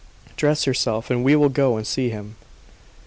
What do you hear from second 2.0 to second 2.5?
him."